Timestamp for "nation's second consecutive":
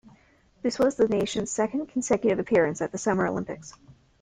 1.07-2.39